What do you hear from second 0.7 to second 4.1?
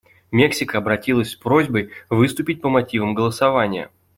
обратилась с просьбой выступить по мотивам голосования.